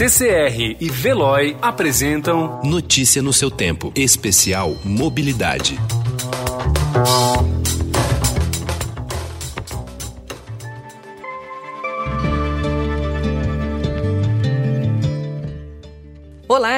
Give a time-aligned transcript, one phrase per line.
[0.00, 5.78] CCR e Veloy apresentam Notícia no seu tempo, especial Mobilidade.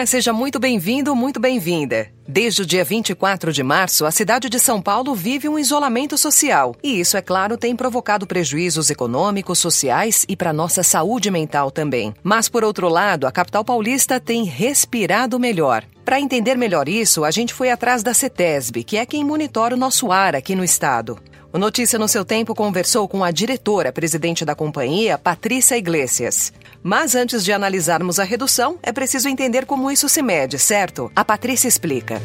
[0.07, 2.09] Seja muito bem-vindo, muito bem-vinda.
[2.27, 6.75] Desde o dia 24 de março, a cidade de São Paulo vive um isolamento social.
[6.83, 12.15] E isso, é claro, tem provocado prejuízos econômicos, sociais e para nossa saúde mental também.
[12.23, 15.85] Mas, por outro lado, a capital paulista tem respirado melhor.
[16.05, 19.79] Para entender melhor isso, a gente foi atrás da CETESB, que é quem monitora o
[19.79, 21.19] nosso ar aqui no estado.
[21.53, 26.51] O Notícia no seu tempo conversou com a diretora, presidente da companhia, Patrícia Iglesias.
[26.83, 31.13] Mas antes de analisarmos a redução, é preciso entender como isso se mede, certo?
[31.15, 32.23] A Patrícia explica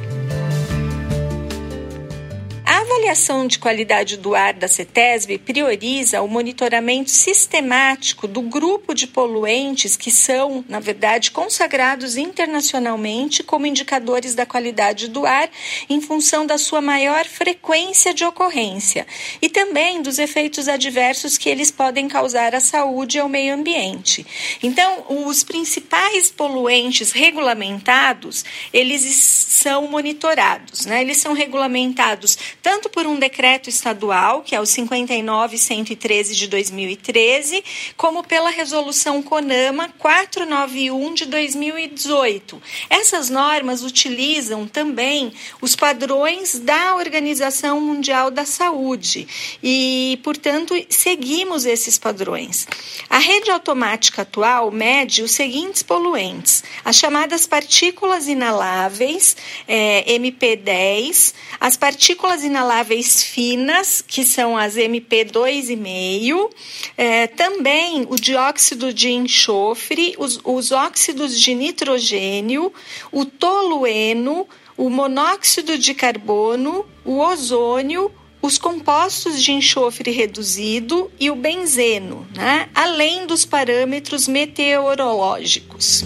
[3.08, 9.96] avaliação de qualidade do ar da CETESB prioriza o monitoramento sistemático do grupo de poluentes
[9.96, 15.50] que são, na verdade, consagrados internacionalmente como indicadores da qualidade do ar
[15.90, 19.08] em função da sua maior frequência de ocorrência
[19.42, 24.26] e também dos efeitos adversos que eles podem causar à saúde e ao meio ambiente.
[24.62, 31.02] Então, os principais poluentes regulamentados, eles são monitorados, né?
[31.02, 37.64] Eles são regulamentados tanto por um decreto estadual, que é o 59113 de 2013,
[37.96, 42.60] como pela resolução CONAMA 491 de 2018.
[42.90, 45.32] Essas normas utilizam também
[45.62, 49.28] os padrões da Organização Mundial da Saúde
[49.62, 52.68] e, portanto, seguimos esses padrões.
[53.08, 61.78] A rede automática atual mede os seguintes poluentes: as chamadas partículas inaláveis, é, MP10, as
[61.78, 62.87] partículas inaláveis
[63.24, 66.50] finas, que são as MP2,5,
[66.98, 72.74] é, também o dióxido de enxofre, os, os óxidos de nitrogênio,
[73.12, 78.12] o tolueno, o monóxido de carbono, o ozônio,
[78.42, 82.70] os compostos de enxofre reduzido e o benzeno, né?
[82.74, 86.06] além dos parâmetros meteorológicos.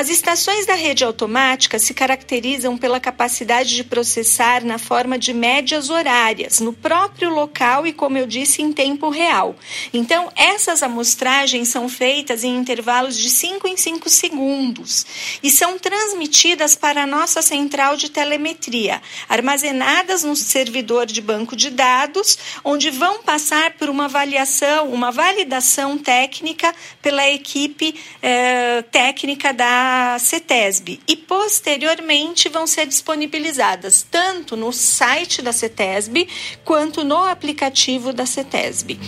[0.00, 5.90] As estações da rede automática se caracterizam pela capacidade de processar na forma de médias
[5.90, 9.54] horárias, no próprio local e, como eu disse, em tempo real.
[9.92, 15.04] Então, essas amostragens são feitas em intervalos de 5 em 5 segundos
[15.42, 21.68] e são transmitidas para a nossa central de telemetria, armazenadas no servidor de banco de
[21.68, 29.89] dados, onde vão passar por uma avaliação, uma validação técnica pela equipe eh, técnica da
[30.18, 36.28] CETESB e posteriormente vão ser disponibilizadas tanto no site da CETESB
[36.64, 38.98] quanto no aplicativo da CETESB.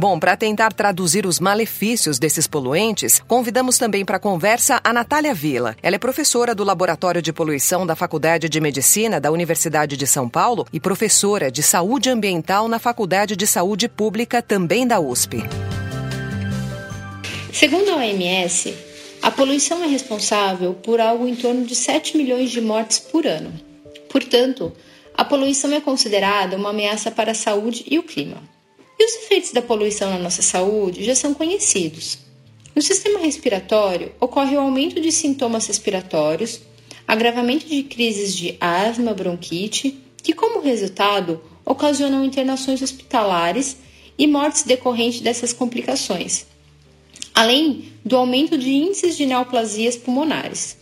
[0.00, 5.76] Bom, para tentar traduzir os malefícios desses poluentes, convidamos também para conversa a Natália Vila.
[5.82, 10.26] Ela é professora do Laboratório de Poluição da Faculdade de Medicina da Universidade de São
[10.26, 15.44] Paulo e professora de Saúde Ambiental na Faculdade de Saúde Pública também da USP.
[17.52, 18.72] Segundo a OMS,
[19.20, 23.52] a poluição é responsável por algo em torno de 7 milhões de mortes por ano.
[24.08, 24.72] Portanto,
[25.14, 28.40] a poluição é considerada uma ameaça para a saúde e o clima.
[28.98, 32.18] E os efeitos da poluição na nossa saúde já são conhecidos.
[32.74, 36.60] No sistema respiratório, ocorre o aumento de sintomas respiratórios,
[37.06, 43.76] agravamento de crises de asma, bronquite, que, como resultado, ocasionam internações hospitalares
[44.16, 46.46] e mortes decorrentes dessas complicações,
[47.40, 50.76] além do aumento de índices de neoplasias pulmonares.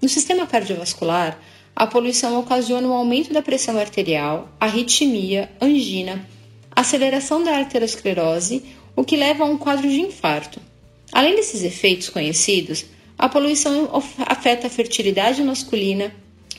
[0.00, 1.40] No sistema cardiovascular,
[1.74, 6.24] a poluição ocasiona um aumento da pressão arterial, arritmia, angina,
[6.70, 8.62] aceleração da arteriosclerose,
[8.94, 10.60] o que leva a um quadro de infarto.
[11.10, 12.84] Além desses efeitos conhecidos,
[13.18, 16.14] a poluição afeta a fertilidade masculina,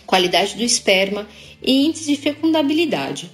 [0.05, 1.25] qualidade do esperma
[1.63, 3.31] e índice de fecundabilidade.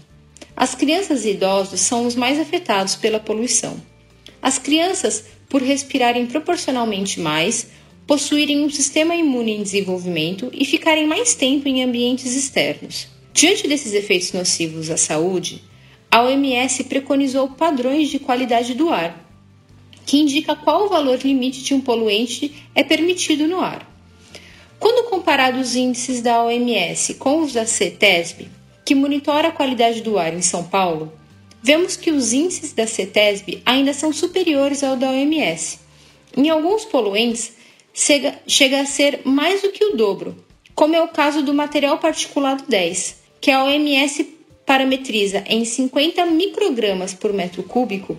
[0.55, 3.81] As crianças e idosos são os mais afetados pela poluição.
[4.39, 7.67] As crianças por respirarem proporcionalmente mais,
[8.07, 13.07] possuírem um sistema imune em desenvolvimento e ficarem mais tempo em ambientes externos.
[13.33, 15.63] Diante desses efeitos nocivos à saúde,
[16.09, 19.25] a OMS preconizou padrões de qualidade do ar,
[20.05, 23.91] que indica qual o valor limite de um poluente é permitido no ar.
[24.79, 28.47] Quando comparados os índices da OMS com os da CETESB,
[28.85, 31.11] que monitora a qualidade do ar em São Paulo,
[31.65, 35.79] vemos que os índices da CETESB ainda são superiores ao da OMS.
[36.37, 37.53] Em alguns poluentes,
[37.91, 40.35] chega, chega a ser mais do que o dobro,
[40.75, 44.29] como é o caso do material particulado 10, que a OMS
[44.63, 48.15] parametriza em 50 microgramas por metro cúbico,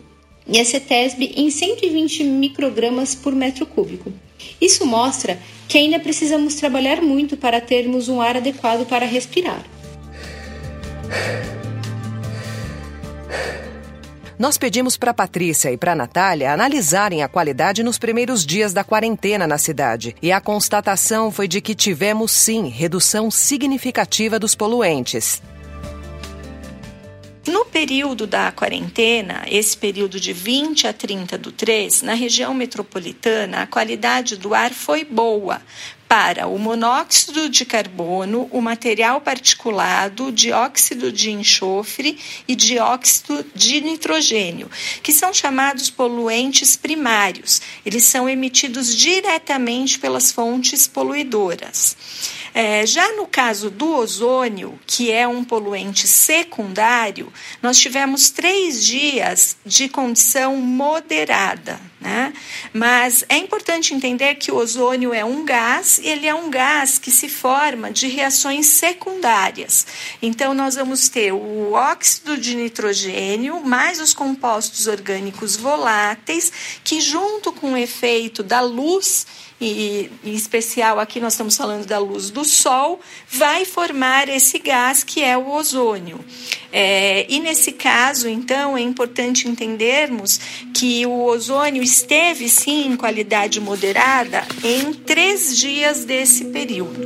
[0.48, 4.12] e a CETESB em 120 microgramas por metro cúbico.
[4.60, 5.38] Isso mostra
[5.68, 9.64] que ainda precisamos trabalhar muito para termos um ar adequado para respirar.
[14.38, 19.46] Nós pedimos para Patrícia e para Natália analisarem a qualidade nos primeiros dias da quarentena
[19.46, 20.14] na cidade.
[20.20, 25.40] E a constatação foi de que tivemos sim redução significativa dos poluentes.
[27.46, 33.62] No período da quarentena, esse período de 20 a 30 do 3, na região metropolitana,
[33.62, 35.62] a qualidade do ar foi boa,
[36.08, 44.70] para o monóxido de carbono, o material particulado, dióxido de enxofre e dióxido de nitrogênio,
[45.02, 47.60] que são chamados poluentes primários.
[47.84, 51.96] Eles são emitidos diretamente pelas fontes poluidoras.
[52.54, 57.30] É, já no caso do ozônio, que é um poluente secundário,
[57.60, 61.78] nós tivemos três dias de condição moderada.
[62.06, 62.32] Né?
[62.72, 67.00] Mas é importante entender que o ozônio é um gás, e ele é um gás
[67.00, 69.84] que se forma de reações secundárias.
[70.22, 76.52] Então, nós vamos ter o óxido de nitrogênio mais os compostos orgânicos voláteis,
[76.84, 79.26] que, junto com o efeito da luz,
[79.60, 85.02] e em especial aqui nós estamos falando da luz do sol, vai formar esse gás
[85.02, 86.22] que é o ozônio.
[86.70, 90.38] É, e nesse caso, então, é importante entendermos
[90.78, 97.00] que o ozônio esteve sim em qualidade moderada em três dias desse período.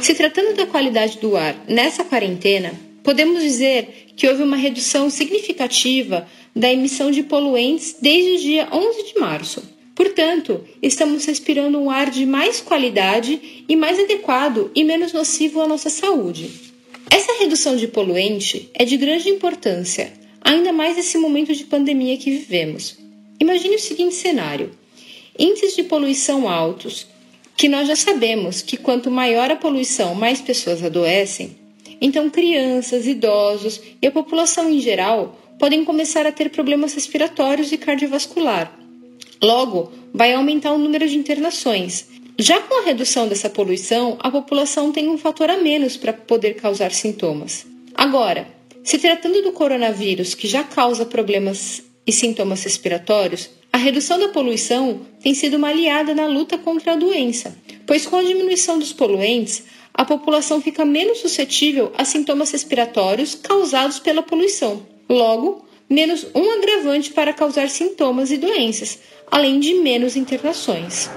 [0.00, 2.72] Se tratando da qualidade do ar nessa quarentena,
[3.02, 6.24] podemos dizer que houve uma redução significativa
[6.54, 9.62] da emissão de poluentes desde o dia 11 de março.
[9.96, 15.66] Portanto, estamos respirando um ar de mais qualidade e mais adequado e menos nocivo à
[15.66, 16.48] nossa saúde.
[17.10, 20.12] Essa redução de poluente é de grande importância,
[20.48, 22.96] ainda mais nesse momento de pandemia que vivemos.
[23.38, 24.70] Imagine o seguinte cenário:
[25.38, 27.06] índices de poluição altos,
[27.54, 31.54] que nós já sabemos que quanto maior a poluição, mais pessoas adoecem.
[32.00, 37.76] Então, crianças, idosos e a população em geral podem começar a ter problemas respiratórios e
[37.76, 38.72] cardiovascular
[39.42, 42.08] Logo, vai aumentar o número de internações.
[42.36, 46.54] Já com a redução dessa poluição, a população tem um fator a menos para poder
[46.54, 47.66] causar sintomas.
[47.94, 48.48] Agora,
[48.88, 55.02] se tratando do coronavírus, que já causa problemas e sintomas respiratórios, a redução da poluição
[55.22, 57.54] tem sido uma aliada na luta contra a doença,
[57.86, 63.98] pois com a diminuição dos poluentes, a população fica menos suscetível a sintomas respiratórios causados
[63.98, 64.86] pela poluição.
[65.06, 69.00] Logo, menos um agravante para causar sintomas e doenças,
[69.30, 71.10] além de menos internações.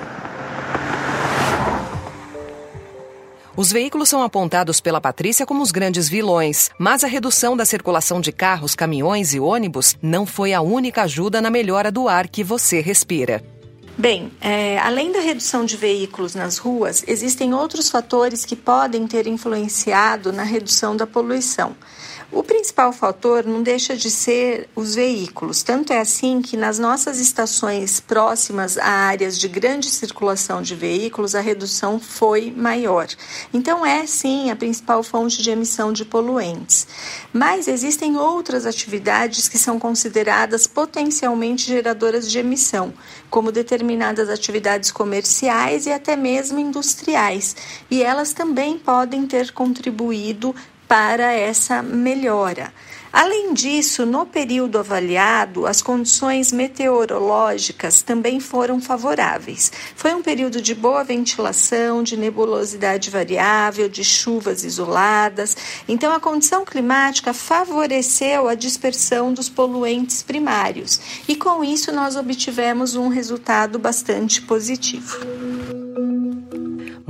[3.62, 8.20] Os veículos são apontados pela Patrícia como os grandes vilões, mas a redução da circulação
[8.20, 12.44] de carros, caminhões e ônibus não foi a única ajuda na melhora do ar que
[12.44, 13.44] você respira.
[13.96, 19.28] Bem, é, além da redução de veículos nas ruas, existem outros fatores que podem ter
[19.28, 21.76] influenciado na redução da poluição.
[22.34, 25.64] O principal fator não deixa de ser os veículos.
[25.64, 31.36] Tanto é assim que nas nossas estações próximas a áreas de grande circulação de veículos,
[31.36, 33.10] a redução foi maior.
[33.54, 36.88] Então, é sim a principal fonte de emissão de poluentes.
[37.34, 42.94] Mas existem outras atividades que são consideradas potencialmente geradoras de emissão,
[43.30, 47.58] como determinadas atividades comerciais e até mesmo industriais.
[47.90, 50.56] E elas também podem ter contribuído
[50.92, 52.74] para essa melhora.
[53.14, 59.72] Além disso, no período avaliado, as condições meteorológicas também foram favoráveis.
[59.96, 65.56] Foi um período de boa ventilação, de nebulosidade variável, de chuvas isoladas.
[65.88, 72.96] Então, a condição climática favoreceu a dispersão dos poluentes primários e, com isso, nós obtivemos
[72.96, 75.61] um resultado bastante positivo.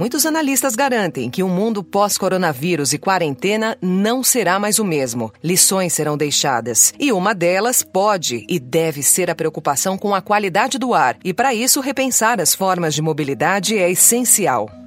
[0.02, 5.32] Muitos analistas garantem que o um mundo pós-coronavírus e quarentena não será mais o mesmo.
[5.44, 6.92] Lições serão deixadas.
[7.00, 11.18] E uma delas pode e deve ser a preocupação com a qualidade do ar.
[11.24, 14.81] E para isso, repensar as formas de mobilidade é essencial.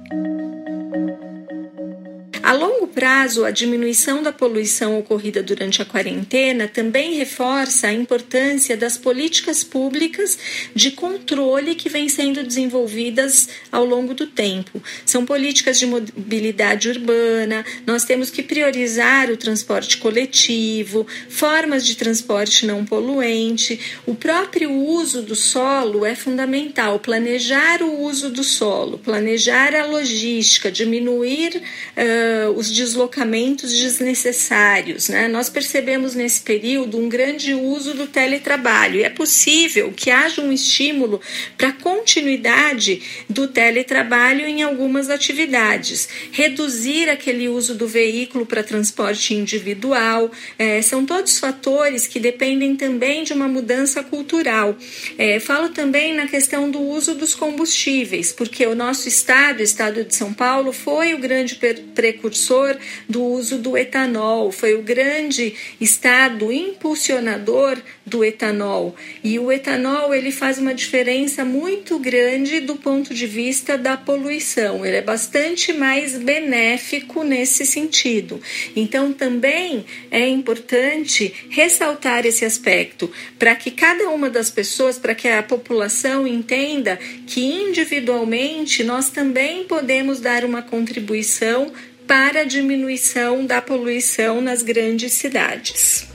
[2.95, 9.63] Prazo, a diminuição da poluição ocorrida durante a quarentena também reforça a importância das políticas
[9.63, 10.39] públicas
[10.73, 14.81] de controle que vêm sendo desenvolvidas ao longo do tempo.
[15.05, 22.65] São políticas de mobilidade urbana, nós temos que priorizar o transporte coletivo, formas de transporte
[22.65, 26.99] não poluente, o próprio uso do solo é fundamental.
[26.99, 31.61] Planejar o uso do solo, planejar a logística, diminuir.
[31.97, 35.09] Uh, os deslocamentos desnecessários.
[35.09, 35.27] Né?
[35.27, 40.51] Nós percebemos nesse período um grande uso do teletrabalho e é possível que haja um
[40.51, 41.19] estímulo
[41.57, 46.07] para a continuidade do teletrabalho em algumas atividades.
[46.31, 53.23] Reduzir aquele uso do veículo para transporte individual, é, são todos fatores que dependem também
[53.23, 54.77] de uma mudança cultural.
[55.17, 60.03] É, falo também na questão do uso dos combustíveis, porque o nosso estado, o estado
[60.03, 61.55] de São Paulo, foi o grande
[61.95, 62.74] precursor
[63.07, 68.95] do uso do etanol, foi o grande estado impulsionador do etanol.
[69.23, 74.85] E o etanol ele faz uma diferença muito grande do ponto de vista da poluição.
[74.85, 78.39] Ele é bastante mais benéfico nesse sentido.
[78.75, 85.27] Então também é importante ressaltar esse aspecto para que cada uma das pessoas, para que
[85.27, 91.71] a população entenda que individualmente nós também podemos dar uma contribuição
[92.07, 96.07] para a diminuição da poluição nas grandes cidades.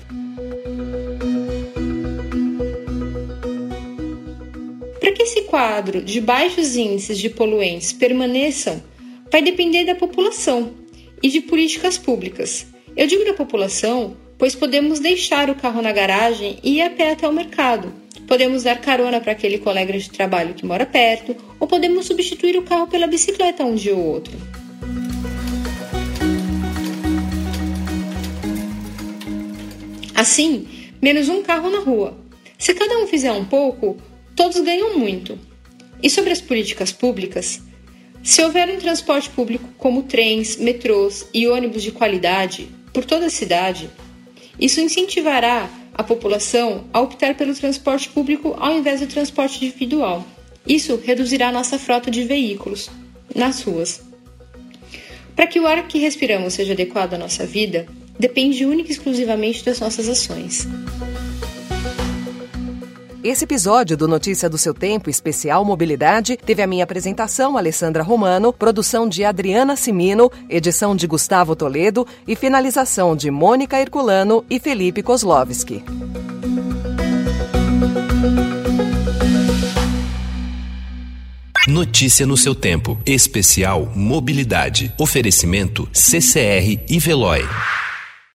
[5.00, 8.82] Para que esse quadro de baixos índices de poluentes permaneçam,
[9.30, 10.74] vai depender da população
[11.20, 12.66] e de políticas públicas.
[12.96, 17.12] Eu digo da população, pois podemos deixar o carro na garagem e ir a pé
[17.12, 17.92] até o mercado.
[18.28, 22.62] Podemos dar carona para aquele colega de trabalho que mora perto, ou podemos substituir o
[22.62, 24.49] carro pela bicicleta um dia ou outro.
[30.20, 30.68] Assim,
[31.00, 32.14] menos um carro na rua.
[32.58, 33.96] Se cada um fizer um pouco,
[34.36, 35.38] todos ganham muito.
[36.02, 37.62] E sobre as políticas públicas,
[38.22, 43.30] se houver um transporte público como trens, metrôs e ônibus de qualidade por toda a
[43.30, 43.88] cidade,
[44.60, 50.22] isso incentivará a população a optar pelo transporte público ao invés do transporte individual.
[50.66, 52.90] Isso reduzirá nossa frota de veículos
[53.34, 54.02] nas ruas.
[55.34, 57.86] Para que o ar que respiramos seja adequado à nossa vida,
[58.20, 60.68] depende única e exclusivamente das nossas ações.
[63.22, 68.52] Esse episódio do Notícia do Seu Tempo Especial Mobilidade teve a minha apresentação, Alessandra Romano,
[68.52, 75.02] produção de Adriana Simino, edição de Gustavo Toledo e finalização de Mônica Herculano e Felipe
[75.02, 75.82] Kozlovski.
[81.68, 82.98] Notícia no seu tempo.
[83.04, 84.92] Especial Mobilidade.
[84.98, 87.42] Oferecimento CCR e Veloy.